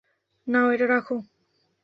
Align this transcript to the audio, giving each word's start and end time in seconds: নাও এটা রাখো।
নাও 0.47 0.67
এটা 0.71 0.85
রাখো। 0.87 1.15